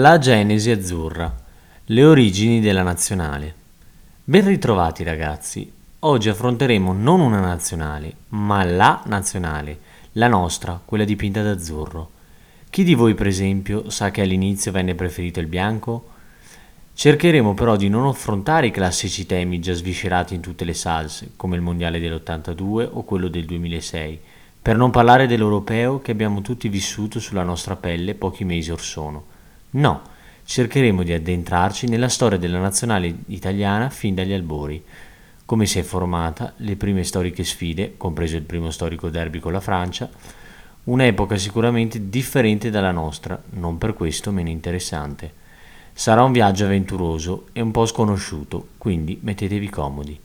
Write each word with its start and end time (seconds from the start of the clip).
La 0.00 0.18
genesi 0.18 0.70
azzurra. 0.70 1.34
Le 1.86 2.04
origini 2.04 2.60
della 2.60 2.84
nazionale. 2.84 3.52
Ben 4.22 4.46
ritrovati 4.46 5.02
ragazzi. 5.02 5.68
Oggi 5.98 6.28
affronteremo 6.28 6.92
non 6.92 7.18
una 7.18 7.40
nazionale, 7.40 8.12
ma 8.28 8.62
la 8.62 9.02
nazionale, 9.06 9.80
la 10.12 10.28
nostra, 10.28 10.80
quella 10.84 11.02
dipinta 11.02 11.42
d'azzurro. 11.42 12.10
Chi 12.70 12.84
di 12.84 12.94
voi, 12.94 13.14
per 13.14 13.26
esempio, 13.26 13.90
sa 13.90 14.12
che 14.12 14.20
all'inizio 14.20 14.70
venne 14.70 14.94
preferito 14.94 15.40
il 15.40 15.48
bianco? 15.48 16.10
Cercheremo 16.94 17.54
però 17.54 17.74
di 17.74 17.88
non 17.88 18.06
affrontare 18.06 18.68
i 18.68 18.70
classici 18.70 19.26
temi 19.26 19.58
già 19.58 19.72
sviscerati 19.72 20.32
in 20.32 20.40
tutte 20.40 20.64
le 20.64 20.74
salse, 20.74 21.32
come 21.34 21.56
il 21.56 21.62
mondiale 21.62 21.98
dell'82 21.98 22.88
o 22.92 23.02
quello 23.02 23.26
del 23.26 23.46
2006, 23.46 24.20
per 24.62 24.76
non 24.76 24.92
parlare 24.92 25.26
dell'europeo 25.26 26.00
che 26.00 26.12
abbiamo 26.12 26.40
tutti 26.40 26.68
vissuto 26.68 27.18
sulla 27.18 27.42
nostra 27.42 27.74
pelle 27.74 28.14
pochi 28.14 28.44
mesi 28.44 28.70
or 28.70 28.80
sono 28.80 29.36
No, 29.78 30.02
cercheremo 30.44 31.04
di 31.04 31.12
addentrarci 31.12 31.86
nella 31.86 32.08
storia 32.08 32.36
della 32.36 32.58
nazionale 32.58 33.14
italiana 33.26 33.90
fin 33.90 34.12
dagli 34.12 34.32
albori, 34.32 34.84
come 35.44 35.66
si 35.66 35.78
è 35.78 35.82
formata, 35.82 36.54
le 36.56 36.74
prime 36.74 37.04
storiche 37.04 37.44
sfide, 37.44 37.96
compreso 37.96 38.34
il 38.34 38.42
primo 38.42 38.72
storico 38.72 39.08
derby 39.08 39.38
con 39.38 39.52
la 39.52 39.60
Francia, 39.60 40.10
un'epoca 40.84 41.36
sicuramente 41.36 42.08
differente 42.08 42.70
dalla 42.70 42.90
nostra, 42.90 43.40
non 43.50 43.78
per 43.78 43.94
questo 43.94 44.32
meno 44.32 44.48
interessante. 44.48 45.32
Sarà 45.92 46.24
un 46.24 46.32
viaggio 46.32 46.64
avventuroso 46.64 47.46
e 47.52 47.60
un 47.60 47.70
po' 47.70 47.86
sconosciuto, 47.86 48.70
quindi 48.78 49.20
mettetevi 49.22 49.70
comodi. 49.70 50.18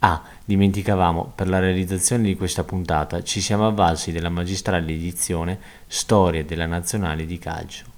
Ah, 0.00 0.22
dimenticavamo, 0.44 1.32
per 1.34 1.48
la 1.48 1.60
realizzazione 1.60 2.24
di 2.24 2.36
questa 2.36 2.62
puntata 2.62 3.22
ci 3.22 3.40
siamo 3.40 3.66
avvalsi 3.66 4.12
della 4.12 4.28
magistrale 4.28 4.92
edizione 4.92 5.58
Storia 5.86 6.44
della 6.44 6.66
Nazionale 6.66 7.24
di 7.24 7.38
Calcio. 7.38 7.96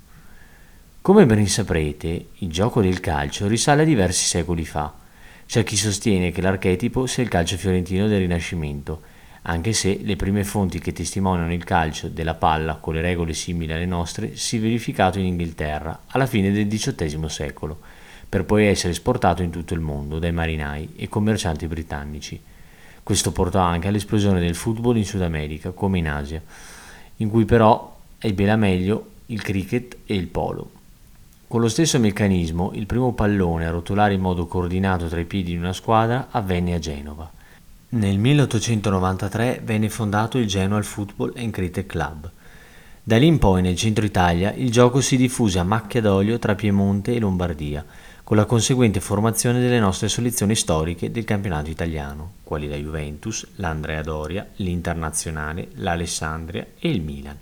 Come 1.02 1.24
ben 1.24 1.46
saprete, 1.46 2.26
il 2.40 2.50
gioco 2.50 2.82
del 2.82 3.00
calcio 3.00 3.46
risale 3.46 3.82
a 3.82 3.84
diversi 3.86 4.26
secoli 4.26 4.66
fa. 4.66 4.92
C'è 5.46 5.64
chi 5.64 5.74
sostiene 5.74 6.30
che 6.30 6.42
l'archetipo 6.42 7.06
sia 7.06 7.22
il 7.22 7.30
calcio 7.30 7.56
fiorentino 7.56 8.06
del 8.06 8.18
Rinascimento, 8.18 9.00
anche 9.42 9.72
se 9.72 9.98
le 10.02 10.16
prime 10.16 10.44
fonti 10.44 10.78
che 10.78 10.92
testimoniano 10.92 11.54
il 11.54 11.64
calcio 11.64 12.08
della 12.08 12.34
palla 12.34 12.74
con 12.74 12.92
le 12.92 13.00
regole 13.00 13.32
simili 13.32 13.72
alle 13.72 13.86
nostre 13.86 14.36
si 14.36 14.58
è 14.58 14.60
verificato 14.60 15.18
in 15.18 15.24
Inghilterra 15.24 16.00
alla 16.08 16.26
fine 16.26 16.52
del 16.52 16.66
XVIII 16.68 17.30
secolo, 17.30 17.80
per 18.28 18.44
poi 18.44 18.66
essere 18.66 18.92
esportato 18.92 19.42
in 19.42 19.48
tutto 19.48 19.72
il 19.72 19.80
mondo 19.80 20.18
dai 20.18 20.32
marinai 20.32 20.96
e 20.96 21.08
commercianti 21.08 21.66
britannici. 21.66 22.38
Questo 23.02 23.32
portò 23.32 23.60
anche 23.60 23.88
all'esplosione 23.88 24.38
del 24.38 24.54
football 24.54 24.98
in 24.98 25.06
Sud 25.06 25.22
America, 25.22 25.70
come 25.70 25.96
in 25.96 26.10
Asia, 26.10 26.42
in 27.16 27.30
cui 27.30 27.46
però 27.46 27.96
ebbe 28.18 28.44
la 28.44 28.56
meglio 28.56 29.12
il 29.26 29.40
cricket 29.40 29.96
e 30.04 30.14
il 30.14 30.26
polo. 30.26 30.72
Con 31.50 31.60
lo 31.60 31.68
stesso 31.68 31.98
meccanismo, 31.98 32.70
il 32.74 32.86
primo 32.86 33.12
pallone 33.12 33.66
a 33.66 33.70
rotolare 33.70 34.14
in 34.14 34.20
modo 34.20 34.46
coordinato 34.46 35.08
tra 35.08 35.18
i 35.18 35.24
piedi 35.24 35.50
di 35.50 35.56
una 35.56 35.72
squadra 35.72 36.28
avvenne 36.30 36.74
a 36.74 36.78
Genova. 36.78 37.28
Nel 37.88 38.18
1893 38.18 39.60
venne 39.64 39.88
fondato 39.88 40.38
il 40.38 40.46
Genoa 40.46 40.80
Football 40.82 41.32
and 41.36 41.50
Cricket 41.50 41.86
Club. 41.86 42.30
Da 43.02 43.16
lì 43.16 43.26
in 43.26 43.38
poi 43.38 43.62
nel 43.62 43.74
centro 43.74 44.04
Italia 44.04 44.52
il 44.52 44.70
gioco 44.70 45.00
si 45.00 45.16
diffuse 45.16 45.58
a 45.58 45.64
macchia 45.64 46.00
d'olio 46.00 46.38
tra 46.38 46.54
Piemonte 46.54 47.16
e 47.16 47.18
Lombardia, 47.18 47.84
con 48.22 48.36
la 48.36 48.44
conseguente 48.44 49.00
formazione 49.00 49.58
delle 49.58 49.80
nostre 49.80 50.08
selezioni 50.08 50.54
storiche 50.54 51.10
del 51.10 51.24
campionato 51.24 51.68
italiano, 51.68 52.34
quali 52.44 52.68
la 52.68 52.76
Juventus, 52.76 53.44
l'Andrea 53.56 54.02
Doria, 54.02 54.46
l'Internazionale, 54.58 55.70
l'Alessandria 55.78 56.64
e 56.78 56.88
il 56.88 57.02
Milan. 57.02 57.36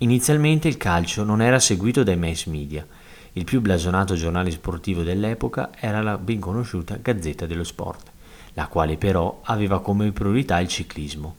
Inizialmente 0.00 0.68
il 0.68 0.76
calcio 0.76 1.24
non 1.24 1.40
era 1.40 1.58
seguito 1.58 2.02
dai 2.02 2.18
mass 2.18 2.44
media, 2.44 2.86
il 3.36 3.44
più 3.44 3.60
blasonato 3.60 4.14
giornale 4.14 4.50
sportivo 4.50 5.02
dell'epoca 5.02 5.70
era 5.78 6.00
la 6.00 6.16
ben 6.16 6.40
conosciuta 6.40 6.96
Gazzetta 6.96 7.44
dello 7.44 7.64
Sport, 7.64 8.10
la 8.54 8.66
quale 8.66 8.96
però 8.96 9.40
aveva 9.44 9.82
come 9.82 10.10
priorità 10.10 10.58
il 10.58 10.68
ciclismo. 10.68 11.36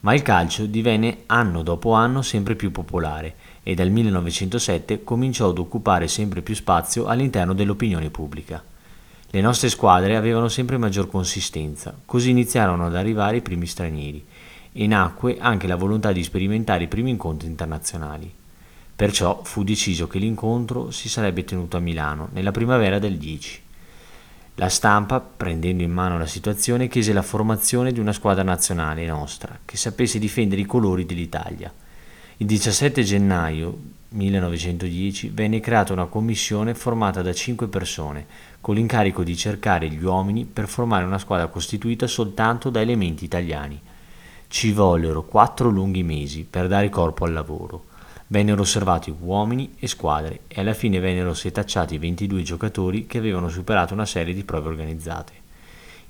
Ma 0.00 0.12
il 0.12 0.20
calcio 0.20 0.66
divenne 0.66 1.22
anno 1.26 1.62
dopo 1.62 1.92
anno 1.92 2.20
sempre 2.20 2.56
più 2.56 2.70
popolare 2.70 3.36
e 3.62 3.74
dal 3.74 3.88
1907 3.88 5.02
cominciò 5.02 5.48
ad 5.48 5.58
occupare 5.58 6.08
sempre 6.08 6.42
più 6.42 6.54
spazio 6.54 7.06
all'interno 7.06 7.54
dell'opinione 7.54 8.10
pubblica. 8.10 8.62
Le 9.30 9.40
nostre 9.40 9.70
squadre 9.70 10.16
avevano 10.16 10.48
sempre 10.48 10.76
maggior 10.76 11.08
consistenza, 11.08 11.94
così 12.04 12.28
iniziarono 12.28 12.84
ad 12.84 12.96
arrivare 12.96 13.38
i 13.38 13.42
primi 13.42 13.64
stranieri 13.66 14.22
e 14.72 14.86
nacque 14.86 15.38
anche 15.40 15.66
la 15.66 15.76
volontà 15.76 16.12
di 16.12 16.22
sperimentare 16.22 16.84
i 16.84 16.88
primi 16.88 17.08
incontri 17.08 17.48
internazionali. 17.48 18.39
Perciò 19.00 19.40
fu 19.44 19.64
deciso 19.64 20.08
che 20.08 20.18
l'incontro 20.18 20.90
si 20.90 21.08
sarebbe 21.08 21.42
tenuto 21.42 21.78
a 21.78 21.80
Milano 21.80 22.28
nella 22.32 22.50
primavera 22.50 22.98
del 22.98 23.16
10. 23.16 23.62
La 24.56 24.68
stampa, 24.68 25.20
prendendo 25.20 25.82
in 25.82 25.90
mano 25.90 26.18
la 26.18 26.26
situazione, 26.26 26.86
chiese 26.86 27.14
la 27.14 27.22
formazione 27.22 27.92
di 27.92 27.98
una 27.98 28.12
squadra 28.12 28.42
nazionale 28.42 29.06
nostra 29.06 29.58
che 29.64 29.78
sapesse 29.78 30.18
difendere 30.18 30.60
i 30.60 30.66
colori 30.66 31.06
dell'Italia. 31.06 31.72
Il 32.36 32.46
17 32.46 33.02
gennaio 33.02 33.74
1910 34.10 35.30
venne 35.30 35.60
creata 35.60 35.94
una 35.94 36.04
commissione 36.04 36.74
formata 36.74 37.22
da 37.22 37.32
cinque 37.32 37.68
persone 37.68 38.26
con 38.60 38.74
l'incarico 38.74 39.22
di 39.22 39.34
cercare 39.34 39.88
gli 39.88 40.04
uomini 40.04 40.44
per 40.44 40.68
formare 40.68 41.06
una 41.06 41.16
squadra 41.16 41.46
costituita 41.46 42.06
soltanto 42.06 42.68
da 42.68 42.82
elementi 42.82 43.24
italiani. 43.24 43.80
Ci 44.46 44.72
vollero 44.72 45.24
quattro 45.24 45.70
lunghi 45.70 46.02
mesi 46.02 46.44
per 46.44 46.68
dare 46.68 46.90
corpo 46.90 47.24
al 47.24 47.32
lavoro. 47.32 47.88
Vennero 48.32 48.60
osservati 48.60 49.12
uomini 49.22 49.74
e 49.80 49.88
squadre 49.88 50.42
e 50.46 50.60
alla 50.60 50.72
fine 50.72 51.00
vennero 51.00 51.34
setacciati 51.34 51.98
22 51.98 52.42
giocatori 52.44 53.04
che 53.08 53.18
avevano 53.18 53.48
superato 53.48 53.92
una 53.92 54.06
serie 54.06 54.32
di 54.32 54.44
prove 54.44 54.68
organizzate. 54.68 55.32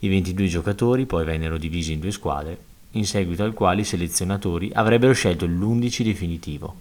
I 0.00 0.08
22 0.10 0.46
giocatori 0.46 1.06
poi 1.06 1.24
vennero 1.24 1.56
divisi 1.56 1.94
in 1.94 1.98
due 1.98 2.10
squadre, 2.10 2.58
in 2.90 3.06
seguito 3.06 3.42
al 3.42 3.54
quale 3.54 3.80
i 3.80 3.84
selezionatori 3.84 4.70
avrebbero 4.74 5.14
scelto 5.14 5.46
l'11 5.46 6.02
definitivo. 6.02 6.74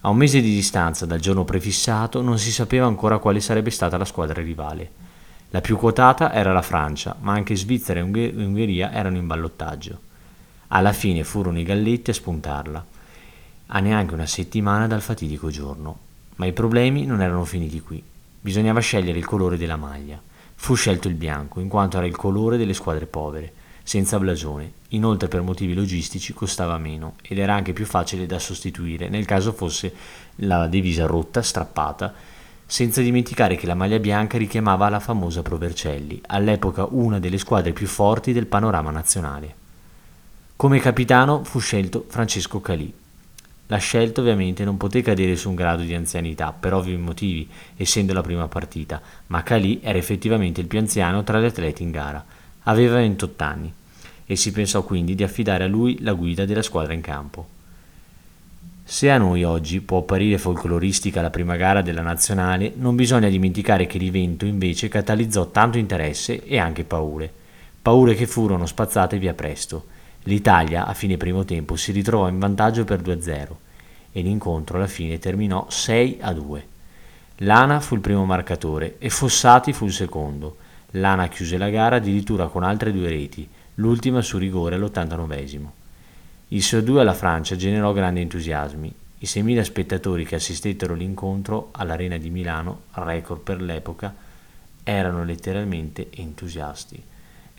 A 0.00 0.08
un 0.08 0.16
mese 0.16 0.40
di 0.40 0.54
distanza 0.54 1.04
dal 1.04 1.20
giorno 1.20 1.44
prefissato 1.44 2.22
non 2.22 2.38
si 2.38 2.50
sapeva 2.50 2.86
ancora 2.86 3.18
quale 3.18 3.40
sarebbe 3.40 3.70
stata 3.70 3.98
la 3.98 4.06
squadra 4.06 4.40
rivale. 4.40 4.90
La 5.50 5.60
più 5.60 5.76
quotata 5.76 6.32
era 6.32 6.54
la 6.54 6.62
Francia, 6.62 7.14
ma 7.20 7.34
anche 7.34 7.56
Svizzera 7.56 8.00
e 8.00 8.04
Ungheria 8.04 8.90
erano 8.90 9.18
in 9.18 9.26
ballottaggio. 9.26 9.98
Alla 10.68 10.94
fine 10.94 11.24
furono 11.24 11.58
i 11.58 11.62
Galletti 11.62 12.08
a 12.08 12.14
spuntarla 12.14 12.89
a 13.72 13.80
neanche 13.80 14.14
una 14.14 14.26
settimana 14.26 14.86
dal 14.86 15.02
fatidico 15.02 15.50
giorno. 15.50 15.98
Ma 16.36 16.46
i 16.46 16.52
problemi 16.52 17.04
non 17.04 17.22
erano 17.22 17.44
finiti 17.44 17.80
qui. 17.80 18.02
Bisognava 18.40 18.80
scegliere 18.80 19.18
il 19.18 19.26
colore 19.26 19.56
della 19.56 19.76
maglia. 19.76 20.20
Fu 20.54 20.74
scelto 20.74 21.08
il 21.08 21.14
bianco, 21.14 21.60
in 21.60 21.68
quanto 21.68 21.96
era 21.96 22.06
il 22.06 22.16
colore 22.16 22.56
delle 22.56 22.74
squadre 22.74 23.06
povere, 23.06 23.52
senza 23.82 24.18
blasone. 24.18 24.72
Inoltre 24.88 25.28
per 25.28 25.42
motivi 25.42 25.74
logistici 25.74 26.32
costava 26.32 26.78
meno 26.78 27.14
ed 27.22 27.38
era 27.38 27.54
anche 27.54 27.72
più 27.72 27.86
facile 27.86 28.26
da 28.26 28.38
sostituire 28.38 29.08
nel 29.08 29.24
caso 29.24 29.52
fosse 29.52 29.94
la 30.36 30.66
divisa 30.66 31.06
rotta, 31.06 31.42
strappata, 31.42 32.12
senza 32.66 33.00
dimenticare 33.00 33.56
che 33.56 33.66
la 33.66 33.74
maglia 33.74 33.98
bianca 33.98 34.38
richiamava 34.38 34.88
la 34.88 35.00
famosa 35.00 35.42
Provercelli, 35.42 36.20
all'epoca 36.26 36.86
una 36.90 37.18
delle 37.18 37.38
squadre 37.38 37.72
più 37.72 37.86
forti 37.86 38.32
del 38.32 38.46
panorama 38.46 38.90
nazionale. 38.90 39.54
Come 40.56 40.78
capitano 40.78 41.42
fu 41.44 41.58
scelto 41.58 42.04
Francesco 42.08 42.60
Calì, 42.60 42.92
la 43.70 43.76
scelta 43.76 44.20
ovviamente 44.20 44.64
non 44.64 44.76
poté 44.76 45.00
cadere 45.00 45.36
su 45.36 45.48
un 45.48 45.54
grado 45.54 45.84
di 45.84 45.94
anzianità, 45.94 46.52
per 46.52 46.74
ovvi 46.74 46.96
motivi, 46.96 47.48
essendo 47.76 48.12
la 48.12 48.20
prima 48.20 48.48
partita, 48.48 49.00
ma 49.28 49.44
Calì 49.44 49.78
era 49.80 49.96
effettivamente 49.96 50.60
il 50.60 50.66
più 50.66 50.80
anziano 50.80 51.22
tra 51.22 51.40
gli 51.40 51.44
atleti 51.44 51.84
in 51.84 51.92
gara. 51.92 52.24
Aveva 52.64 52.96
28 52.96 53.44
anni 53.44 53.72
e 54.26 54.34
si 54.34 54.50
pensò 54.50 54.82
quindi 54.82 55.14
di 55.14 55.22
affidare 55.22 55.64
a 55.64 55.68
lui 55.68 55.98
la 56.00 56.14
guida 56.14 56.44
della 56.44 56.62
squadra 56.62 56.94
in 56.94 57.00
campo. 57.00 57.46
Se 58.82 59.08
a 59.08 59.18
noi 59.18 59.44
oggi 59.44 59.80
può 59.80 59.98
apparire 59.98 60.36
folcloristica 60.36 61.22
la 61.22 61.30
prima 61.30 61.54
gara 61.54 61.80
della 61.80 62.02
nazionale, 62.02 62.72
non 62.74 62.96
bisogna 62.96 63.28
dimenticare 63.28 63.86
che 63.86 63.98
l'evento 64.00 64.46
invece 64.46 64.88
catalizzò 64.88 65.48
tanto 65.48 65.78
interesse 65.78 66.42
e 66.44 66.58
anche 66.58 66.82
paure. 66.82 67.32
Paure 67.80 68.16
che 68.16 68.26
furono 68.26 68.66
spazzate 68.66 69.16
via 69.18 69.32
presto 69.32 69.98
L'Italia 70.24 70.86
a 70.86 70.92
fine 70.92 71.16
primo 71.16 71.44
tempo 71.44 71.76
si 71.76 71.92
ritrovò 71.92 72.28
in 72.28 72.38
vantaggio 72.38 72.84
per 72.84 73.00
2-0 73.00 73.48
e 74.12 74.20
l'incontro 74.20 74.76
alla 74.76 74.86
fine 74.86 75.18
terminò 75.18 75.66
6-2. 75.70 76.62
Lana 77.36 77.80
fu 77.80 77.94
il 77.94 78.02
primo 78.02 78.26
marcatore 78.26 78.96
e 78.98 79.08
Fossati 79.08 79.72
fu 79.72 79.86
il 79.86 79.92
secondo. 79.92 80.56
Lana 80.92 81.28
chiuse 81.28 81.56
la 81.56 81.70
gara 81.70 81.96
addirittura 81.96 82.48
con 82.48 82.64
altre 82.64 82.92
due 82.92 83.08
reti, 83.08 83.48
l'ultima 83.76 84.20
su 84.20 84.36
rigore 84.36 84.74
all'89. 84.74 85.58
Il 86.48 86.60
6-2 86.60 86.98
alla 86.98 87.14
Francia 87.14 87.56
generò 87.56 87.92
grandi 87.92 88.20
entusiasmi. 88.20 88.94
I 89.22 89.24
6.000 89.24 89.60
spettatori 89.62 90.26
che 90.26 90.34
assistettero 90.34 90.92
all'incontro 90.92 91.68
all'Arena 91.72 92.18
di 92.18 92.28
Milano, 92.28 92.82
record 92.92 93.40
per 93.40 93.62
l'epoca, 93.62 94.14
erano 94.82 95.24
letteralmente 95.24 96.08
entusiasti. 96.10 97.02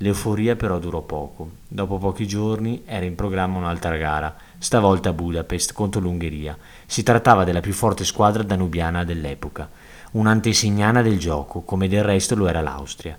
L'euforia 0.02 0.56
però 0.56 0.80
durò 0.80 1.02
poco. 1.02 1.50
Dopo 1.68 2.00
pochi 2.00 2.28
giorni 2.28 2.82
era 2.86 3.06
in 3.06 3.14
programma 3.14 3.60
un'altra 3.60 3.98
gara, 3.98 4.36
stavolta 4.58 5.10
a 5.10 5.14
Budapest 5.14 5.74
contro 5.74 6.02
l'Ungheria. 6.02 6.58
Si 6.88 7.04
trattava 7.04 7.44
della 7.44 7.60
più 7.60 7.72
forte 7.72 8.04
squadra 8.04 8.42
danubiana 8.42 9.04
dell'epoca, 9.04 9.70
un'antesignana 10.14 11.04
del 11.04 11.20
gioco, 11.20 11.62
come 11.62 11.88
del 11.88 12.04
resto 12.04 12.34
lo 12.36 12.48
era 12.48 12.62
l'Austria. 12.62 13.16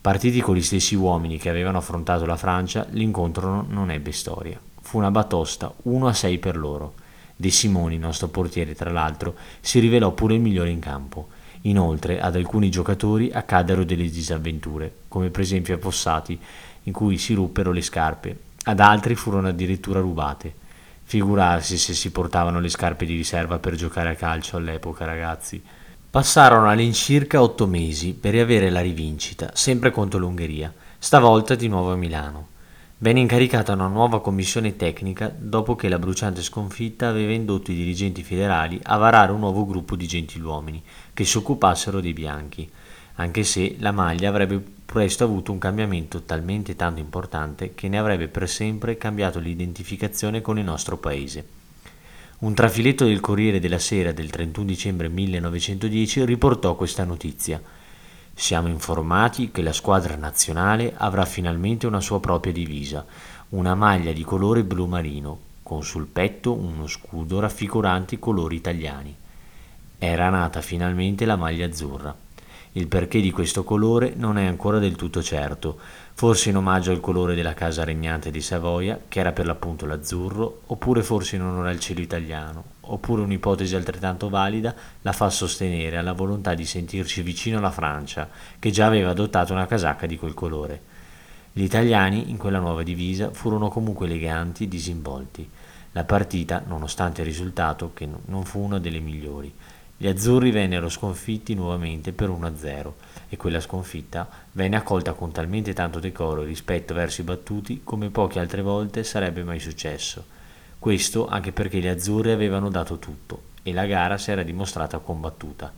Partiti 0.00 0.40
con 0.40 0.54
gli 0.54 0.62
stessi 0.62 0.94
uomini 0.94 1.36
che 1.36 1.50
avevano 1.50 1.76
affrontato 1.78 2.24
la 2.24 2.36
Francia, 2.36 2.86
l'incontro 2.90 3.66
non 3.68 3.90
ebbe 3.90 4.12
storia. 4.12 4.58
Fu 4.80 4.96
una 4.96 5.10
batosta 5.10 5.70
1 5.82 6.06
a 6.06 6.14
6 6.14 6.38
per 6.38 6.56
loro. 6.56 6.94
De 7.36 7.50
Simoni, 7.50 7.98
nostro 7.98 8.28
portiere 8.28 8.74
tra 8.74 8.90
l'altro, 8.90 9.34
si 9.60 9.80
rivelò 9.80 10.12
pure 10.12 10.32
il 10.32 10.40
migliore 10.40 10.70
in 10.70 10.78
campo. 10.78 11.28
Inoltre 11.66 12.20
ad 12.20 12.36
alcuni 12.36 12.70
giocatori 12.70 13.30
accaddero 13.32 13.84
delle 13.84 14.08
disavventure, 14.08 14.92
come 15.08 15.30
per 15.30 15.40
esempio 15.40 15.74
a 15.74 15.78
Fossati, 15.78 16.38
in 16.84 16.92
cui 16.92 17.18
si 17.18 17.34
ruppero 17.34 17.72
le 17.72 17.82
scarpe, 17.82 18.38
ad 18.64 18.78
altri 18.80 19.16
furono 19.16 19.48
addirittura 19.48 20.00
rubate. 20.00 20.54
Figurarsi 21.02 21.76
se 21.76 21.92
si 21.92 22.10
portavano 22.10 22.60
le 22.60 22.68
scarpe 22.68 23.04
di 23.04 23.14
riserva 23.14 23.58
per 23.58 23.74
giocare 23.74 24.10
a 24.10 24.14
calcio 24.14 24.56
all'epoca, 24.56 25.04
ragazzi. 25.04 25.62
Passarono 26.08 26.68
all'incirca 26.68 27.42
otto 27.42 27.66
mesi 27.66 28.12
per 28.14 28.32
riavere 28.32 28.70
la 28.70 28.80
rivincita, 28.80 29.50
sempre 29.54 29.90
contro 29.90 30.18
l'Ungheria, 30.18 30.72
stavolta 30.98 31.54
di 31.54 31.68
nuovo 31.68 31.92
a 31.92 31.96
Milano. 31.96 32.48
Venne 32.98 33.20
incaricata 33.20 33.74
una 33.74 33.88
nuova 33.88 34.22
commissione 34.22 34.74
tecnica 34.74 35.30
dopo 35.36 35.76
che 35.76 35.90
la 35.90 35.98
bruciante 35.98 36.42
sconfitta 36.42 37.08
aveva 37.08 37.32
indotto 37.32 37.70
i 37.70 37.74
dirigenti 37.74 38.22
federali 38.22 38.80
a 38.84 38.96
varare 38.96 39.32
un 39.32 39.40
nuovo 39.40 39.66
gruppo 39.66 39.96
di 39.96 40.06
gentiluomini 40.06 40.82
che 41.12 41.26
si 41.26 41.36
occupassero 41.36 42.00
dei 42.00 42.14
bianchi, 42.14 42.66
anche 43.16 43.44
se 43.44 43.76
la 43.80 43.92
maglia 43.92 44.30
avrebbe 44.30 44.64
presto 44.86 45.24
avuto 45.24 45.52
un 45.52 45.58
cambiamento 45.58 46.22
talmente 46.22 46.74
tanto 46.74 46.98
importante 46.98 47.74
che 47.74 47.86
ne 47.88 47.98
avrebbe 47.98 48.28
per 48.28 48.48
sempre 48.48 48.96
cambiato 48.96 49.40
l'identificazione 49.40 50.40
con 50.40 50.58
il 50.58 50.64
nostro 50.64 50.96
paese. 50.96 51.46
Un 52.38 52.54
trafiletto 52.54 53.04
del 53.04 53.20
Corriere 53.20 53.60
della 53.60 53.78
Sera 53.78 54.12
del 54.12 54.30
31 54.30 54.64
dicembre 54.64 55.10
1910 55.10 56.24
riportò 56.24 56.74
questa 56.74 57.04
notizia. 57.04 57.60
Siamo 58.38 58.68
informati 58.68 59.50
che 59.50 59.62
la 59.62 59.72
squadra 59.72 60.14
nazionale 60.14 60.92
avrà 60.94 61.24
finalmente 61.24 61.86
una 61.86 62.02
sua 62.02 62.20
propria 62.20 62.52
divisa, 62.52 63.02
una 63.48 63.74
maglia 63.74 64.12
di 64.12 64.22
colore 64.24 64.62
blu 64.62 64.84
marino, 64.84 65.38
con 65.62 65.82
sul 65.82 66.04
petto 66.04 66.52
uno 66.52 66.86
scudo 66.86 67.40
raffigurante 67.40 68.16
i 68.16 68.18
colori 68.18 68.56
italiani. 68.56 69.16
Era 69.98 70.28
nata 70.28 70.60
finalmente 70.60 71.24
la 71.24 71.36
maglia 71.36 71.64
azzurra. 71.64 72.14
Il 72.76 72.88
perché 72.88 73.22
di 73.22 73.30
questo 73.30 73.64
colore 73.64 74.12
non 74.16 74.36
è 74.36 74.44
ancora 74.44 74.78
del 74.78 74.96
tutto 74.96 75.22
certo, 75.22 75.78
forse 76.12 76.50
in 76.50 76.58
omaggio 76.58 76.90
al 76.90 77.00
colore 77.00 77.34
della 77.34 77.54
casa 77.54 77.84
regnante 77.84 78.30
di 78.30 78.42
Savoia, 78.42 79.00
che 79.08 79.18
era 79.18 79.32
per 79.32 79.46
l'appunto 79.46 79.86
l'azzurro, 79.86 80.60
oppure 80.66 81.02
forse 81.02 81.36
in 81.36 81.42
onore 81.42 81.70
al 81.70 81.80
cielo 81.80 82.02
italiano, 82.02 82.64
oppure 82.82 83.22
un'ipotesi 83.22 83.74
altrettanto 83.74 84.28
valida 84.28 84.74
la 85.00 85.12
fa 85.12 85.30
sostenere 85.30 85.96
alla 85.96 86.12
volontà 86.12 86.52
di 86.52 86.66
sentirci 86.66 87.22
vicino 87.22 87.56
alla 87.56 87.70
Francia, 87.70 88.28
che 88.58 88.70
già 88.70 88.84
aveva 88.84 89.08
adottato 89.08 89.54
una 89.54 89.66
casacca 89.66 90.04
di 90.04 90.18
quel 90.18 90.34
colore. 90.34 90.82
Gli 91.54 91.62
italiani, 91.62 92.28
in 92.28 92.36
quella 92.36 92.58
nuova 92.58 92.82
divisa, 92.82 93.30
furono 93.30 93.70
comunque 93.70 94.04
eleganti 94.04 94.64
e 94.64 94.68
disinvolti. 94.68 95.48
La 95.92 96.04
partita, 96.04 96.62
nonostante 96.66 97.22
il 97.22 97.26
risultato, 97.26 97.92
che 97.94 98.06
non 98.26 98.44
fu 98.44 98.60
una 98.60 98.78
delle 98.78 99.00
migliori, 99.00 99.50
gli 99.98 100.08
azzurri 100.08 100.50
vennero 100.50 100.90
sconfitti 100.90 101.54
nuovamente 101.54 102.12
per 102.12 102.28
1-0 102.28 102.92
e 103.30 103.36
quella 103.38 103.60
sconfitta 103.60 104.28
venne 104.52 104.76
accolta 104.76 105.14
con 105.14 105.32
talmente 105.32 105.72
tanto 105.72 106.00
decoro 106.00 106.42
e 106.42 106.46
rispetto 106.46 106.92
verso 106.92 107.22
i 107.22 107.24
battuti 107.24 107.80
come 107.82 108.10
poche 108.10 108.38
altre 108.38 108.60
volte 108.60 109.04
sarebbe 109.04 109.42
mai 109.42 109.58
successo. 109.58 110.22
Questo 110.78 111.26
anche 111.26 111.50
perché 111.50 111.78
gli 111.78 111.86
azzurri 111.86 112.30
avevano 112.30 112.68
dato 112.68 112.98
tutto 112.98 113.54
e 113.62 113.72
la 113.72 113.86
gara 113.86 114.18
si 114.18 114.30
era 114.30 114.42
dimostrata 114.42 114.98
combattuta. 114.98 115.72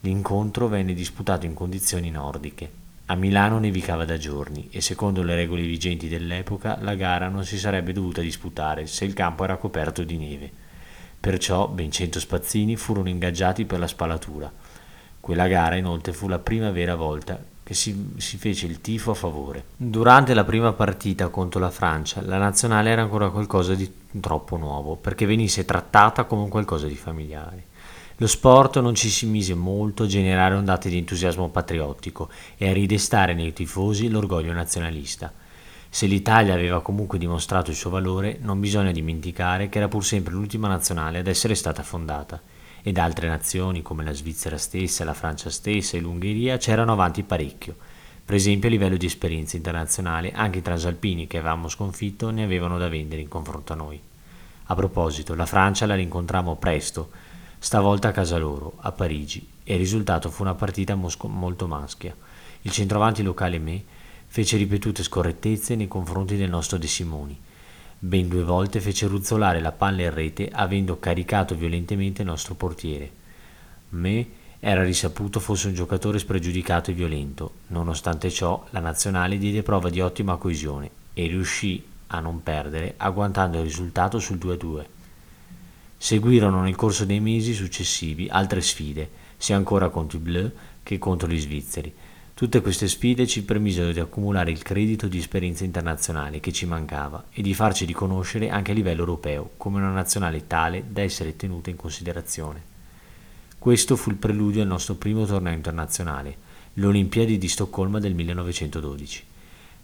L'incontro 0.00 0.66
venne 0.66 0.94
disputato 0.94 1.44
in 1.44 1.52
condizioni 1.52 2.10
nordiche. 2.10 2.78
A 3.06 3.14
Milano 3.14 3.58
nevicava 3.58 4.06
da 4.06 4.16
giorni 4.16 4.68
e 4.70 4.80
secondo 4.80 5.22
le 5.22 5.34
regole 5.34 5.62
vigenti 5.62 6.08
dell'epoca 6.08 6.78
la 6.80 6.94
gara 6.94 7.28
non 7.28 7.44
si 7.44 7.58
sarebbe 7.58 7.92
dovuta 7.92 8.22
disputare 8.22 8.86
se 8.86 9.04
il 9.04 9.12
campo 9.12 9.44
era 9.44 9.56
coperto 9.56 10.02
di 10.02 10.16
neve. 10.16 10.59
Perciò 11.20 11.68
ben 11.68 11.92
cento 11.92 12.18
spazzini 12.18 12.76
furono 12.76 13.10
ingaggiati 13.10 13.66
per 13.66 13.78
la 13.78 13.86
spalatura. 13.86 14.50
Quella 15.20 15.46
gara 15.48 15.76
inoltre 15.76 16.14
fu 16.14 16.28
la 16.28 16.38
prima 16.38 16.70
vera 16.70 16.94
volta 16.94 17.38
che 17.62 17.74
si, 17.74 18.14
si, 18.16 18.38
fece 18.38 18.64
il 18.64 18.80
tifo 18.80 19.10
a 19.10 19.14
favore. 19.14 19.64
Durante 19.76 20.32
la 20.32 20.44
prima 20.44 20.72
partita 20.72 21.28
contro 21.28 21.60
la 21.60 21.70
Francia, 21.70 22.22
la 22.24 22.38
nazionale 22.38 22.88
era 22.88 23.02
ancora 23.02 23.28
qualcosa 23.28 23.74
di 23.74 23.92
troppo 24.18 24.56
nuovo 24.56 24.96
perché 24.96 25.26
venisse 25.26 25.66
trattata 25.66 26.24
come 26.24 26.48
qualcosa 26.48 26.86
di 26.86 26.96
familiare. 26.96 27.64
Lo 28.16 28.26
sport 28.26 28.80
non 28.80 28.94
ci 28.94 29.10
si 29.10 29.26
mise 29.26 29.54
molto 29.54 30.04
a 30.04 30.06
generare 30.06 30.54
ondate 30.54 30.88
di 30.88 30.96
entusiasmo 30.96 31.48
patriottico 31.50 32.30
e 32.56 32.68
a 32.68 32.72
ridestare 32.72 33.34
nei 33.34 33.52
tifosi 33.52 34.08
l'orgoglio 34.08 34.52
nazionalista. 34.52 35.32
Se 35.92 36.06
l'Italia 36.06 36.54
aveva 36.54 36.82
comunque 36.82 37.18
dimostrato 37.18 37.70
il 37.70 37.76
suo 37.76 37.90
valore, 37.90 38.38
non 38.42 38.60
bisogna 38.60 38.92
dimenticare 38.92 39.68
che 39.68 39.78
era 39.78 39.88
pur 39.88 40.04
sempre 40.04 40.32
l'ultima 40.32 40.68
nazionale 40.68 41.18
ad 41.18 41.26
essere 41.26 41.56
stata 41.56 41.82
fondata, 41.82 42.40
ed 42.80 42.96
altre 42.96 43.26
nazioni 43.26 43.82
come 43.82 44.04
la 44.04 44.12
Svizzera 44.12 44.56
stessa, 44.56 45.04
la 45.04 45.14
Francia 45.14 45.50
stessa 45.50 45.96
e 45.96 46.00
l'Ungheria 46.00 46.58
c'erano 46.58 46.92
avanti 46.92 47.24
parecchio. 47.24 47.74
Per 48.24 48.36
esempio 48.36 48.68
a 48.68 48.70
livello 48.70 48.96
di 48.96 49.04
esperienza 49.04 49.56
internazionale, 49.56 50.30
anche 50.30 50.58
i 50.58 50.62
transalpini 50.62 51.26
che 51.26 51.38
avevamo 51.38 51.68
sconfitto 51.68 52.30
ne 52.30 52.44
avevano 52.44 52.78
da 52.78 52.88
vendere 52.88 53.20
in 53.20 53.28
confronto 53.28 53.72
a 53.72 53.76
noi. 53.76 54.00
A 54.66 54.74
proposito, 54.76 55.34
la 55.34 55.44
Francia 55.44 55.86
la 55.86 55.96
rincontrammo 55.96 56.54
presto, 56.54 57.10
stavolta 57.58 58.08
a 58.08 58.12
casa 58.12 58.38
loro, 58.38 58.74
a 58.78 58.92
Parigi, 58.92 59.44
e 59.64 59.72
il 59.72 59.80
risultato 59.80 60.30
fu 60.30 60.42
una 60.42 60.54
partita 60.54 60.94
mosco- 60.94 61.26
molto 61.26 61.66
maschia. 61.66 62.14
Il 62.62 62.70
centroavanti 62.70 63.24
locale 63.24 63.58
Me 63.58 63.98
fece 64.32 64.56
ripetute 64.56 65.02
scorrettezze 65.02 65.74
nei 65.74 65.88
confronti 65.88 66.36
del 66.36 66.48
nostro 66.48 66.78
De 66.78 66.86
Simoni. 66.86 67.36
Ben 67.98 68.28
due 68.28 68.44
volte 68.44 68.80
fece 68.80 69.08
ruzzolare 69.08 69.60
la 69.60 69.72
palla 69.72 70.02
in 70.02 70.14
rete 70.14 70.48
avendo 70.52 71.00
caricato 71.00 71.56
violentemente 71.56 72.22
il 72.22 72.28
nostro 72.28 72.54
portiere. 72.54 73.10
Me 73.88 74.28
era 74.60 74.84
risaputo 74.84 75.40
fosse 75.40 75.66
un 75.66 75.74
giocatore 75.74 76.20
spregiudicato 76.20 76.92
e 76.92 76.94
violento. 76.94 77.54
Nonostante 77.68 78.30
ciò, 78.30 78.64
la 78.70 78.78
nazionale 78.78 79.36
diede 79.36 79.64
prova 79.64 79.90
di 79.90 80.00
ottima 80.00 80.36
coesione 80.36 80.88
e 81.12 81.26
riuscì 81.26 81.84
a 82.06 82.20
non 82.20 82.40
perdere, 82.44 82.94
agguantando 82.98 83.58
il 83.58 83.64
risultato 83.64 84.20
sul 84.20 84.36
2-2. 84.36 84.84
Seguirono 85.98 86.62
nel 86.62 86.76
corso 86.76 87.04
dei 87.04 87.20
mesi 87.20 87.52
successivi 87.52 88.28
altre 88.30 88.60
sfide, 88.60 89.10
sia 89.36 89.56
ancora 89.56 89.88
contro 89.88 90.18
i 90.18 90.20
Bleu 90.20 90.50
che 90.84 90.98
contro 90.98 91.26
gli 91.26 91.40
svizzeri, 91.40 91.92
Tutte 92.40 92.62
queste 92.62 92.88
sfide 92.88 93.26
ci 93.26 93.44
permisero 93.44 93.92
di 93.92 94.00
accumulare 94.00 94.50
il 94.50 94.62
credito 94.62 95.08
di 95.08 95.18
esperienza 95.18 95.64
internazionale 95.64 96.40
che 96.40 96.52
ci 96.52 96.64
mancava 96.64 97.24
e 97.30 97.42
di 97.42 97.52
farci 97.52 97.84
riconoscere 97.84 98.48
anche 98.48 98.70
a 98.70 98.74
livello 98.74 99.00
europeo 99.00 99.50
come 99.58 99.76
una 99.76 99.90
nazionale 99.90 100.46
tale 100.46 100.84
da 100.88 101.02
essere 101.02 101.36
tenuta 101.36 101.68
in 101.68 101.76
considerazione. 101.76 102.62
Questo 103.58 103.94
fu 103.94 104.08
il 104.08 104.16
preludio 104.16 104.62
al 104.62 104.68
nostro 104.68 104.94
primo 104.94 105.26
torneo 105.26 105.52
internazionale, 105.52 106.34
le 106.72 106.86
Olimpiadi 106.86 107.36
di 107.36 107.46
Stoccolma 107.46 108.00
del 108.00 108.14
1912. 108.14 109.22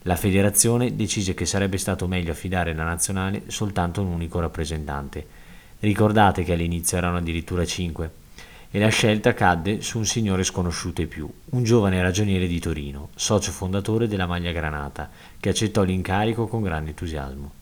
La 0.05 0.17
federazione 0.17 0.97
decise 0.97 1.35
che 1.35 1.45
sarebbe 1.45 1.77
stato 1.77 2.09
meglio 2.09 2.33
affidare 2.33 2.75
la 2.75 2.85
nazionale 2.85 3.43
soltanto 3.49 4.01
a 4.01 4.05
un 4.05 4.13
unico 4.13 4.41
rappresentante. 4.41 5.27
Ricordate 5.81 6.43
che 6.43 6.55
all'inizio 6.55 6.97
erano 6.97 7.19
addirittura 7.19 7.67
cinque 7.67 8.25
e 8.77 8.79
la 8.79 8.89
scelta 8.89 9.33
cadde 9.33 9.81
su 9.81 9.97
un 9.97 10.05
signore 10.05 10.45
sconosciuto 10.45 11.01
ai 11.01 11.07
più, 11.07 11.27
un 11.53 11.65
giovane 11.65 12.03
ragioniere 12.03 12.47
di 12.47 12.61
Torino, 12.61 13.09
socio 13.15 13.51
fondatore 13.51 14.07
della 14.07 14.27
Maglia 14.27 14.53
Granata, 14.53 15.09
che 15.41 15.49
accettò 15.49 15.83
l'incarico 15.83 16.47
con 16.47 16.61
grande 16.61 16.91
entusiasmo. 16.91 17.53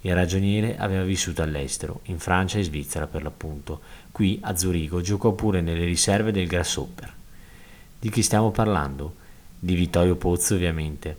Il 0.00 0.12
ragioniere 0.16 0.76
aveva 0.76 1.04
vissuto 1.04 1.42
all'estero, 1.42 2.00
in 2.06 2.18
Francia 2.18 2.58
e 2.58 2.64
Svizzera 2.64 3.06
per 3.06 3.22
l'appunto. 3.22 3.82
Qui, 4.10 4.40
a 4.42 4.56
Zurigo, 4.56 5.00
giocò 5.00 5.30
pure 5.30 5.60
nelle 5.60 5.84
riserve 5.84 6.32
del 6.32 6.48
Grasshopper. 6.48 7.12
Di 8.00 8.10
chi 8.10 8.22
stiamo 8.22 8.50
parlando? 8.50 9.14
Di 9.60 9.76
Vittorio 9.76 10.16
Pozzo, 10.16 10.54
ovviamente. 10.54 11.16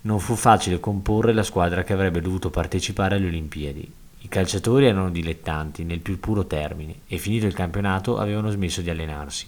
Non 0.00 0.20
fu 0.20 0.36
facile 0.36 0.80
comporre 0.80 1.34
la 1.34 1.42
squadra 1.42 1.84
che 1.84 1.92
avrebbe 1.92 2.22
dovuto 2.22 2.48
partecipare 2.48 3.16
alle 3.16 3.26
Olimpiadi 3.26 3.92
i 4.24 4.28
calciatori 4.28 4.86
erano 4.86 5.10
dilettanti 5.10 5.84
nel 5.84 6.00
più 6.00 6.18
puro 6.18 6.46
termine 6.46 7.00
e 7.06 7.18
finito 7.18 7.44
il 7.44 7.52
campionato 7.52 8.16
avevano 8.16 8.48
smesso 8.48 8.80
di 8.80 8.88
allenarsi. 8.88 9.46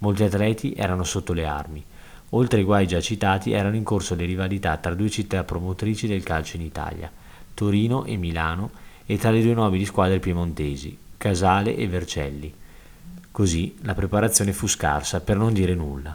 Molti 0.00 0.22
atleti 0.22 0.74
erano 0.74 1.02
sotto 1.02 1.32
le 1.32 1.46
armi. 1.46 1.82
Oltre 2.30 2.58
ai 2.58 2.64
guai 2.64 2.86
già 2.86 3.00
citati 3.00 3.52
erano 3.52 3.74
in 3.74 3.84
corso 3.84 4.14
le 4.14 4.26
rivalità 4.26 4.76
tra 4.76 4.92
due 4.92 5.08
città 5.08 5.44
promotrici 5.44 6.06
del 6.06 6.22
calcio 6.22 6.56
in 6.56 6.62
Italia, 6.62 7.10
Torino 7.54 8.04
e 8.04 8.16
Milano, 8.18 8.70
e 9.06 9.16
tra 9.16 9.30
le 9.30 9.40
due 9.42 9.54
nobili 9.54 9.86
squadre 9.86 10.18
piemontesi, 10.18 10.96
Casale 11.16 11.74
e 11.74 11.88
Vercelli. 11.88 12.52
Così 13.30 13.78
la 13.80 13.94
preparazione 13.94 14.52
fu 14.52 14.66
scarsa, 14.66 15.20
per 15.20 15.38
non 15.38 15.54
dire 15.54 15.74
nulla. 15.74 16.14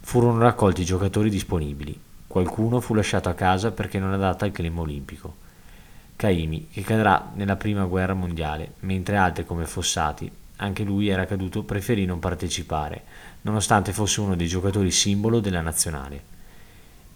Furono 0.00 0.40
raccolti 0.40 0.80
i 0.80 0.84
giocatori 0.84 1.30
disponibili, 1.30 1.96
Qualcuno 2.32 2.80
fu 2.80 2.94
lasciato 2.94 3.28
a 3.28 3.34
casa 3.34 3.72
perché 3.72 3.98
non 3.98 4.14
adatta 4.14 4.46
al 4.46 4.52
clima 4.52 4.80
olimpico. 4.80 5.34
Caimi, 6.22 6.68
che 6.70 6.82
cadrà 6.82 7.32
nella 7.34 7.56
prima 7.56 7.84
guerra 7.84 8.14
mondiale, 8.14 8.74
mentre 8.80 9.16
altri 9.16 9.44
come 9.44 9.64
Fossati, 9.64 10.30
anche 10.58 10.84
lui 10.84 11.08
era 11.08 11.26
caduto, 11.26 11.64
preferì 11.64 12.04
non 12.04 12.20
partecipare, 12.20 13.02
nonostante 13.40 13.92
fosse 13.92 14.20
uno 14.20 14.36
dei 14.36 14.46
giocatori 14.46 14.92
simbolo 14.92 15.40
della 15.40 15.62
nazionale. 15.62 16.22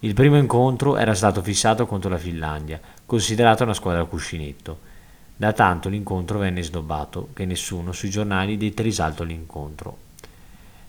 Il 0.01 0.13
primo 0.13 0.37
incontro 0.37 0.97
era 0.97 1.15
stato 1.15 1.41
fissato 1.41 1.87
contro 1.87 2.11
la 2.11 2.19
Finlandia, 2.19 2.81
considerata 3.07 3.63
una 3.63 3.75
squadra 3.75 4.05
cuscinetto. 4.07 4.81
Da 5.37 5.53
tanto 5.53 5.89
l'incontro 5.89 6.41
venne 6.41 6.65
snobbato 6.65 7.29
che 7.33 7.45
nessuno 7.45 7.93
sui 7.93 8.11
giornali 8.11 8.57
dette 8.57 8.83
risalto 8.83 9.23
all'incontro. 9.23 9.99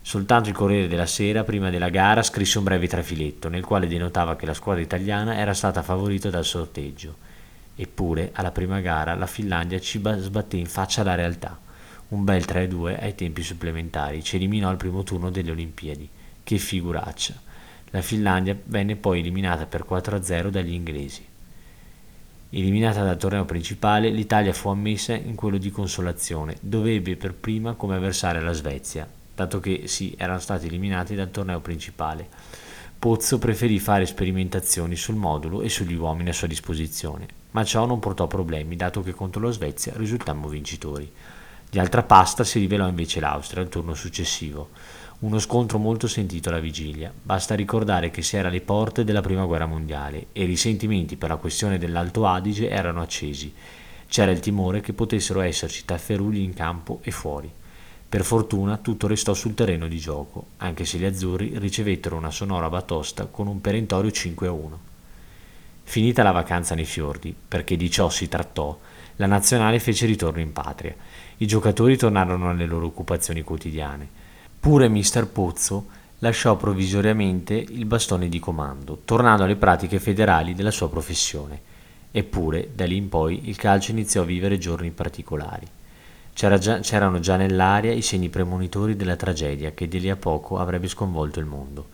Soltanto 0.02 0.50
il 0.50 0.56
Corriere 0.56 0.88
della 0.88 1.06
Sera, 1.06 1.44
prima 1.44 1.70
della 1.70 1.90
gara, 1.90 2.24
scrisse 2.24 2.58
un 2.58 2.64
breve 2.64 2.88
trafiletto 2.88 3.48
nel 3.48 3.64
quale 3.64 3.86
denotava 3.86 4.36
che 4.36 4.48
la 4.48 4.56
squadra 4.56 4.82
italiana 4.82 5.38
era 5.38 5.54
stata 5.54 5.84
favorita 5.84 6.32
dal 6.32 6.46
sorteggio. 6.46 7.27
Eppure, 7.80 8.32
alla 8.34 8.52
prima 8.52 8.80
gara, 8.80 9.14
la 9.14 9.28
Finlandia 9.28 9.80
ci 9.80 10.02
sbatté 10.02 10.58
in 10.58 10.66
faccia 10.66 11.04
la 11.04 11.14
realtà. 11.14 11.60
Un 12.10 12.24
bel 12.24 12.44
3-2 12.44 12.98
ai 13.00 13.14
tempi 13.14 13.44
supplementari 13.44 14.24
ci 14.24 14.38
eliminò 14.38 14.70
al 14.70 14.78
primo 14.78 15.04
turno 15.04 15.30
delle 15.30 15.52
Olimpiadi. 15.52 16.10
Che 16.44 16.58
figuraccia! 16.58 17.36
La 17.92 18.02
Finlandia 18.02 18.58
venne 18.66 18.96
poi 18.96 19.20
eliminata 19.20 19.68
per 19.68 19.86
4-0 19.88 20.50
dagli 20.50 20.74
inglesi. 20.74 21.24
Eliminata 22.50 23.04
dal 23.04 23.18
torneo 23.18 23.46
principale, 23.46 24.10
l'Italia 24.10 24.54
fu 24.54 24.70
ammessa 24.70 25.14
in 25.14 25.36
quello 25.36 25.58
di 25.58 25.70
consolazione, 25.70 26.58
dove 26.62 26.96
ebbe 26.96 27.16
per 27.16 27.34
prima 27.34 27.74
come 27.74 27.96
avversaria 27.96 28.42
la 28.42 28.54
Svezia, 28.54 29.08
dato 29.36 29.60
che 29.60 29.84
sì, 29.86 30.16
erano 30.18 30.40
stati 30.40 30.66
eliminati 30.66 31.14
dal 31.14 31.30
torneo 31.30 31.60
principale. 31.60 32.28
Pozzo 32.98 33.38
preferì 33.38 33.78
fare 33.80 34.06
sperimentazioni 34.06 34.96
sul 34.96 35.16
modulo 35.16 35.62
e 35.62 35.70
sugli 35.70 35.94
uomini 35.94 36.30
a 36.30 36.34
sua 36.34 36.48
disposizione, 36.48 37.28
ma 37.58 37.64
ciò 37.64 37.88
non 37.88 37.98
portò 37.98 38.28
problemi, 38.28 38.76
dato 38.76 39.02
che 39.02 39.16
contro 39.16 39.42
la 39.42 39.50
Svezia 39.50 39.92
risultammo 39.96 40.48
vincitori. 40.48 41.12
Di 41.68 41.80
altra 41.80 42.04
pasta 42.04 42.44
si 42.44 42.60
rivelò 42.60 42.88
invece 42.88 43.20
l'Austria 43.20 43.64
al 43.64 43.70
turno 43.70 43.96
successivo. 43.96 44.70
Uno 45.22 45.40
scontro 45.40 45.80
molto 45.80 46.08
sentito 46.08 46.50
alla 46.50 46.60
vigilia. 46.60 47.12
Basta 47.20 47.56
ricordare 47.56 48.12
che 48.12 48.22
si 48.22 48.38
era 48.38 48.50
alle 48.50 48.62
porte 48.62 49.04
della 49.04 49.22
prima 49.22 49.44
guerra 49.46 49.66
mondiale 49.66 50.28
e 50.34 50.44
i 50.44 50.46
risentimenti 50.46 51.16
per 51.16 51.30
la 51.30 51.38
questione 51.38 51.80
dell'Alto 51.80 52.28
Adige 52.28 52.70
erano 52.70 53.02
accesi. 53.02 53.52
C'era 54.08 54.30
il 54.30 54.40
timore 54.40 54.82
che 54.82 54.94
potessero 54.94 55.42
esserci 55.42 55.84
tafferugli 55.84 56.38
in 56.38 56.54
campo 56.54 57.00
e 57.02 57.10
fuori. 57.10 57.52
Per 58.08 58.24
fortuna 58.24 58.78
tutto 58.78 59.08
restò 59.08 59.34
sul 59.34 59.56
terreno 59.56 59.88
di 59.88 59.98
gioco, 59.98 60.50
anche 60.58 60.86
se 60.86 61.00
gli 61.00 61.06
azzurri 61.06 61.54
ricevettero 61.58 62.18
una 62.18 62.30
sonora 62.30 62.70
batosta 62.70 63.26
con 63.26 63.48
un 63.48 63.60
perentorio 63.62 64.12
5 64.12 64.46
a 64.46 64.52
1. 64.52 64.87
Finita 65.90 66.22
la 66.22 66.32
vacanza 66.32 66.76
nei 66.76 66.84
fiordi, 66.84 67.34
perché 67.48 67.78
di 67.78 67.90
ciò 67.90 68.10
si 68.10 68.28
trattò, 68.28 68.78
la 69.16 69.26
nazionale 69.26 69.80
fece 69.80 70.06
ritorno 70.06 70.42
in 70.42 70.52
patria. 70.52 70.94
I 71.38 71.48
giocatori 71.48 71.96
tornarono 71.96 72.50
alle 72.50 72.66
loro 72.66 72.88
occupazioni 72.88 73.42
quotidiane. 73.42 74.06
Pure 74.60 74.90
mister 74.90 75.26
Pozzo 75.28 75.88
lasciò 76.20 76.58
provvisoriamente 76.58 77.54
il 77.54 77.86
bastone 77.86 78.28
di 78.28 78.38
comando, 78.38 79.02
tornando 79.06 79.46
alle 79.46 79.56
pratiche 79.56 79.98
federali 79.98 80.54
della 80.54 80.72
sua 80.72 80.90
professione. 80.90 81.62
Eppure, 82.12 82.72
da 82.76 82.86
lì 82.86 82.98
in 82.98 83.08
poi, 83.08 83.48
il 83.48 83.56
calcio 83.56 83.92
iniziò 83.92 84.24
a 84.24 84.26
vivere 84.26 84.58
giorni 84.58 84.92
particolari. 84.92 85.66
C'era 86.34 86.58
già, 86.58 86.80
c'erano 86.80 87.22
già 87.22 87.38
nell'aria 87.38 87.94
i 87.94 88.02
segni 88.02 88.28
premonitori 88.28 88.98
della 88.98 89.16
tragedia 89.16 89.72
che 89.72 89.88
di 89.88 90.02
lì 90.02 90.10
a 90.10 90.18
poco 90.18 90.60
avrebbe 90.60 90.90
sconvolto 90.90 91.40
il 91.40 91.46
mondo. 91.46 91.88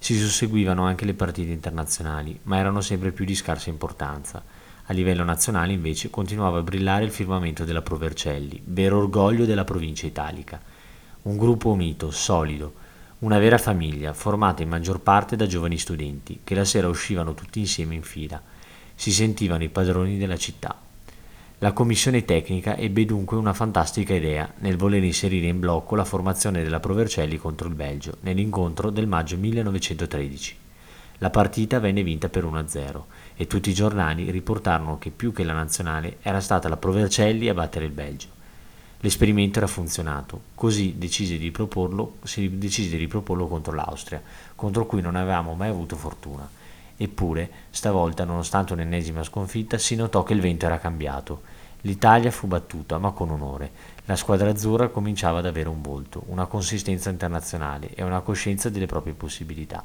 Si 0.00 0.16
susseguivano 0.16 0.84
anche 0.84 1.04
le 1.04 1.14
partite 1.14 1.50
internazionali, 1.52 2.38
ma 2.44 2.58
erano 2.58 2.80
sempre 2.80 3.10
più 3.10 3.24
di 3.24 3.34
scarsa 3.34 3.68
importanza. 3.68 4.42
A 4.84 4.92
livello 4.92 5.24
nazionale 5.24 5.72
invece 5.72 6.08
continuava 6.08 6.58
a 6.58 6.62
brillare 6.62 7.04
il 7.04 7.10
firmamento 7.10 7.64
della 7.64 7.82
Provercelli, 7.82 8.62
vero 8.64 8.98
orgoglio 8.98 9.44
della 9.44 9.64
provincia 9.64 10.06
italica. 10.06 10.60
Un 11.22 11.36
gruppo 11.36 11.70
unito, 11.70 12.10
solido, 12.10 12.72
una 13.18 13.38
vera 13.38 13.58
famiglia, 13.58 14.14
formata 14.14 14.62
in 14.62 14.68
maggior 14.68 15.00
parte 15.00 15.36
da 15.36 15.46
giovani 15.46 15.76
studenti, 15.76 16.40
che 16.44 16.54
la 16.54 16.64
sera 16.64 16.88
uscivano 16.88 17.34
tutti 17.34 17.58
insieme 17.58 17.96
in 17.96 18.02
fila. 18.02 18.40
Si 18.94 19.12
sentivano 19.12 19.64
i 19.64 19.68
padroni 19.68 20.16
della 20.16 20.36
città. 20.36 20.87
La 21.60 21.72
commissione 21.72 22.24
tecnica 22.24 22.76
ebbe 22.76 23.04
dunque 23.04 23.36
una 23.36 23.52
fantastica 23.52 24.14
idea 24.14 24.48
nel 24.58 24.76
voler 24.76 25.02
inserire 25.02 25.48
in 25.48 25.58
blocco 25.58 25.96
la 25.96 26.04
formazione 26.04 26.62
della 26.62 26.78
Provercelli 26.78 27.36
contro 27.36 27.66
il 27.66 27.74
Belgio 27.74 28.18
nell'incontro 28.20 28.90
del 28.90 29.08
maggio 29.08 29.36
1913. 29.36 30.56
La 31.18 31.30
partita 31.30 31.80
venne 31.80 32.04
vinta 32.04 32.28
per 32.28 32.44
1-0 32.44 33.02
e 33.34 33.48
tutti 33.48 33.70
i 33.70 33.74
giornali 33.74 34.30
riportarono 34.30 34.98
che 34.98 35.10
più 35.10 35.32
che 35.32 35.42
la 35.42 35.52
nazionale 35.52 36.18
era 36.22 36.38
stata 36.38 36.68
la 36.68 36.76
Provercelli 36.76 37.48
a 37.48 37.54
battere 37.54 37.86
il 37.86 37.90
Belgio. 37.90 38.28
L'esperimento 39.00 39.58
era 39.58 39.66
funzionato, 39.66 40.42
così 40.54 40.94
decise 40.96 41.38
di 41.38 41.52
si 42.22 42.56
decise 42.56 42.90
di 42.90 42.96
riproporlo 42.98 43.48
contro 43.48 43.74
l'Austria, 43.74 44.22
contro 44.54 44.86
cui 44.86 45.00
non 45.00 45.16
avevamo 45.16 45.54
mai 45.54 45.70
avuto 45.70 45.96
fortuna. 45.96 46.48
Eppure, 47.00 47.48
stavolta, 47.70 48.24
nonostante 48.24 48.72
un'ennesima 48.72 49.22
sconfitta, 49.22 49.78
si 49.78 49.94
notò 49.94 50.24
che 50.24 50.32
il 50.32 50.40
vento 50.40 50.66
era 50.66 50.78
cambiato. 50.80 51.42
L'Italia 51.82 52.32
fu 52.32 52.48
battuta, 52.48 52.98
ma 52.98 53.12
con 53.12 53.30
onore. 53.30 53.70
La 54.06 54.16
squadra 54.16 54.50
azzurra 54.50 54.88
cominciava 54.88 55.38
ad 55.38 55.46
avere 55.46 55.68
un 55.68 55.80
volto, 55.80 56.24
una 56.26 56.46
consistenza 56.46 57.08
internazionale 57.08 57.94
e 57.94 58.02
una 58.02 58.18
coscienza 58.20 58.68
delle 58.68 58.86
proprie 58.86 59.14
possibilità. 59.14 59.84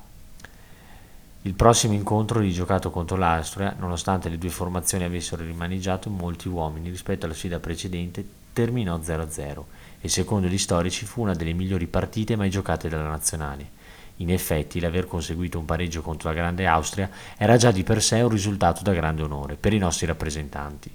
Il 1.43 1.53
prossimo 1.53 1.93
incontro 1.93 2.39
rigiocato 2.39 2.89
contro 2.89 3.15
l'Austria, 3.15 3.75
nonostante 3.77 4.29
le 4.29 4.39
due 4.39 4.49
formazioni 4.49 5.03
avessero 5.03 5.43
rimaneggiato 5.43 6.09
molti 6.09 6.47
uomini 6.47 6.89
rispetto 6.89 7.25
alla 7.25 7.35
sfida 7.35 7.59
precedente, 7.59 8.25
terminò 8.53 8.97
0-0 8.97 9.63
e 10.01 10.07
secondo 10.07 10.47
gli 10.47 10.57
storici 10.57 11.05
fu 11.05 11.21
una 11.21 11.35
delle 11.35 11.53
migliori 11.53 11.85
partite 11.85 12.35
mai 12.35 12.49
giocate 12.49 12.89
dalla 12.89 13.09
nazionale. 13.09 13.81
In 14.23 14.31
effetti, 14.31 14.79
l'aver 14.79 15.05
conseguito 15.05 15.59
un 15.59 15.65
pareggio 15.65 16.01
contro 16.01 16.29
la 16.29 16.35
Grande 16.35 16.65
Austria 16.65 17.09
era 17.35 17.57
già 17.57 17.71
di 17.71 17.83
per 17.83 18.01
sé 18.01 18.21
un 18.21 18.29
risultato 18.29 18.81
da 18.81 18.93
grande 18.93 19.21
onore 19.21 19.55
per 19.55 19.73
i 19.73 19.77
nostri 19.77 20.05
rappresentanti. 20.05 20.89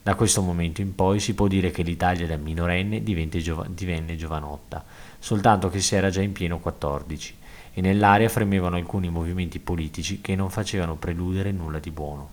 Da 0.00 0.14
questo 0.14 0.40
momento 0.40 0.80
in 0.80 0.94
poi 0.94 1.18
si 1.18 1.34
può 1.34 1.48
dire 1.48 1.72
che 1.72 1.82
l'Italia 1.82 2.28
da 2.28 2.36
minorenne 2.36 3.02
divenne 3.02 4.16
giovanotta, 4.16 4.84
soltanto 5.18 5.68
che 5.68 5.80
si 5.80 5.96
era 5.96 6.10
già 6.10 6.22
in 6.22 6.30
pieno 6.30 6.60
14 6.60 7.36
e 7.74 7.80
nell'aria 7.80 8.28
fremevano 8.28 8.76
alcuni 8.76 9.10
movimenti 9.10 9.58
politici 9.58 10.20
che 10.20 10.36
non 10.36 10.48
facevano 10.48 10.94
preludere 10.94 11.50
nulla 11.50 11.80
di 11.80 11.90
buono. 11.90 12.30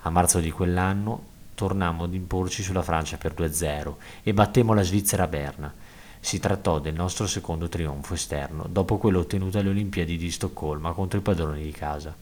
A 0.00 0.10
marzo 0.10 0.40
di 0.40 0.50
quell'anno 0.50 1.28
tornammo 1.54 2.04
ad 2.04 2.14
imporci 2.14 2.64
sulla 2.64 2.82
Francia 2.82 3.18
per 3.18 3.34
2-0 3.34 3.94
e 4.24 4.34
battemmo 4.34 4.74
la 4.74 4.82
Svizzera 4.82 5.22
a 5.22 5.28
Berna 5.28 5.72
si 6.20 6.38
trattò 6.38 6.78
del 6.78 6.94
nostro 6.94 7.26
secondo 7.26 7.68
trionfo 7.68 8.14
esterno, 8.14 8.66
dopo 8.68 8.98
quello 8.98 9.20
ottenuto 9.20 9.58
alle 9.58 9.70
Olimpiadi 9.70 10.18
di 10.18 10.30
Stoccolma 10.30 10.92
contro 10.92 11.18
i 11.18 11.22
padroni 11.22 11.62
di 11.62 11.72
casa. 11.72 12.14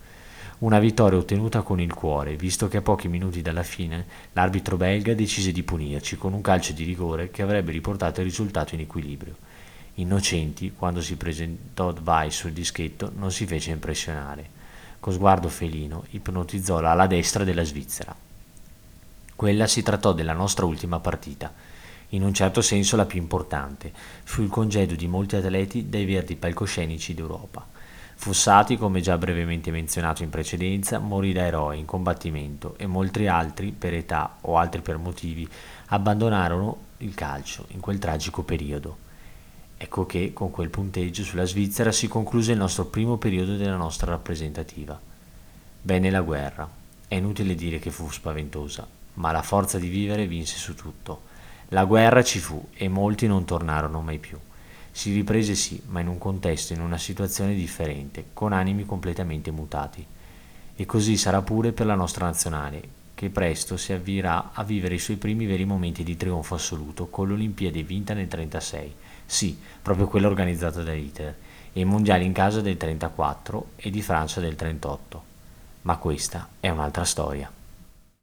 Una 0.58 0.78
vittoria 0.78 1.18
ottenuta 1.18 1.62
con 1.62 1.80
il 1.80 1.92
cuore, 1.92 2.36
visto 2.36 2.68
che 2.68 2.78
a 2.78 2.82
pochi 2.82 3.08
minuti 3.08 3.42
dalla 3.42 3.62
fine 3.62 4.06
l'arbitro 4.32 4.76
belga 4.76 5.14
decise 5.14 5.52
di 5.52 5.62
punirci 5.62 6.16
con 6.16 6.32
un 6.32 6.40
calcio 6.40 6.72
di 6.72 6.84
rigore 6.84 7.30
che 7.30 7.42
avrebbe 7.42 7.72
riportato 7.72 8.20
il 8.20 8.26
risultato 8.26 8.74
in 8.74 8.80
equilibrio. 8.80 9.36
Innocenti, 9.94 10.72
quando 10.76 11.00
si 11.00 11.16
presentò 11.16 11.92
Weiss 12.04 12.36
sul 12.36 12.52
dischetto, 12.52 13.10
non 13.16 13.32
si 13.32 13.46
fece 13.46 13.72
impressionare. 13.72 14.56
Con 15.00 15.12
sguardo 15.12 15.48
felino 15.48 16.04
ipnotizzò 16.10 16.80
l'ala 16.80 17.06
destra 17.06 17.44
della 17.44 17.64
Svizzera. 17.64 18.14
Quella 19.34 19.66
si 19.66 19.82
trattò 19.82 20.12
della 20.12 20.32
nostra 20.32 20.66
ultima 20.66 20.98
partita 20.98 21.52
in 22.10 22.22
un 22.22 22.32
certo 22.32 22.62
senso 22.62 22.96
la 22.96 23.04
più 23.04 23.20
importante, 23.20 23.92
fu 24.24 24.42
il 24.42 24.48
congedo 24.48 24.94
di 24.94 25.06
molti 25.06 25.36
atleti 25.36 25.88
dai 25.88 26.06
verdi 26.06 26.36
palcoscenici 26.36 27.14
d'Europa. 27.14 27.66
Fossati, 28.14 28.76
come 28.76 29.00
già 29.00 29.16
brevemente 29.18 29.70
menzionato 29.70 30.22
in 30.22 30.30
precedenza, 30.30 30.98
morì 30.98 31.32
da 31.32 31.46
eroe 31.46 31.76
in 31.76 31.84
combattimento 31.84 32.74
e 32.78 32.86
molti 32.86 33.26
altri, 33.26 33.72
per 33.72 33.94
età 33.94 34.38
o 34.40 34.56
altri 34.56 34.80
per 34.80 34.96
motivi, 34.96 35.48
abbandonarono 35.86 36.86
il 36.98 37.14
calcio 37.14 37.66
in 37.68 37.80
quel 37.80 37.98
tragico 37.98 38.42
periodo. 38.42 39.06
Ecco 39.76 40.06
che, 40.06 40.32
con 40.32 40.50
quel 40.50 40.70
punteggio 40.70 41.22
sulla 41.22 41.44
Svizzera, 41.44 41.92
si 41.92 42.08
concluse 42.08 42.52
il 42.52 42.58
nostro 42.58 42.86
primo 42.86 43.18
periodo 43.18 43.54
della 43.54 43.76
nostra 43.76 44.10
rappresentativa. 44.10 44.98
Bene 45.80 46.10
la 46.10 46.22
guerra. 46.22 46.68
È 47.06 47.14
inutile 47.14 47.54
dire 47.54 47.78
che 47.78 47.92
fu 47.92 48.10
spaventosa, 48.10 48.84
ma 49.14 49.30
la 49.30 49.42
forza 49.42 49.78
di 49.78 49.88
vivere 49.88 50.26
vinse 50.26 50.56
su 50.56 50.74
tutto 50.74 51.36
la 51.70 51.84
guerra 51.84 52.22
ci 52.22 52.38
fu 52.38 52.68
e 52.74 52.88
molti 52.88 53.26
non 53.26 53.44
tornarono 53.44 54.00
mai 54.00 54.18
più. 54.18 54.38
Si 54.90 55.12
riprese 55.12 55.54
sì, 55.54 55.82
ma 55.88 56.00
in 56.00 56.08
un 56.08 56.16
contesto, 56.16 56.72
in 56.72 56.80
una 56.80 56.96
situazione 56.96 57.54
differente, 57.54 58.26
con 58.32 58.54
animi 58.54 58.86
completamente 58.86 59.50
mutati. 59.50 60.04
E 60.74 60.86
così 60.86 61.18
sarà 61.18 61.42
pure 61.42 61.72
per 61.72 61.84
la 61.84 61.94
nostra 61.94 62.24
nazionale, 62.24 62.96
che 63.14 63.28
presto 63.28 63.76
si 63.76 63.92
avvierà 63.92 64.52
a 64.54 64.64
vivere 64.64 64.94
i 64.94 64.98
suoi 64.98 65.18
primi 65.18 65.44
veri 65.44 65.66
momenti 65.66 66.04
di 66.04 66.16
trionfo 66.16 66.54
assoluto 66.54 67.08
con 67.08 67.28
l'Olimpiade 67.28 67.82
vinta 67.82 68.14
nel 68.14 68.28
1936, 68.28 68.94
sì, 69.26 69.58
proprio 69.82 70.06
quella 70.06 70.28
organizzata 70.28 70.82
da 70.82 70.94
Hitler, 70.94 71.36
e 71.72 71.80
i 71.80 71.84
mondiali 71.84 72.24
in 72.24 72.32
casa 72.32 72.62
del 72.62 72.78
34 72.78 73.72
e 73.76 73.90
di 73.90 74.00
Francia 74.00 74.40
del 74.40 74.56
38. 74.56 75.22
Ma 75.82 75.96
questa 75.98 76.48
è 76.60 76.70
un'altra 76.70 77.04
storia. 77.04 77.57